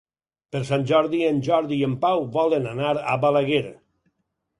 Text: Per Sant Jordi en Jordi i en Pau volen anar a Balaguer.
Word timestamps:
Per 0.53 0.59
Sant 0.67 0.85
Jordi 0.91 1.19
en 1.27 1.41
Jordi 1.47 1.77
i 1.81 1.83
en 1.87 1.93
Pau 2.05 2.23
volen 2.39 2.65
anar 2.71 2.95
a 2.97 3.15
Balaguer. 3.27 3.61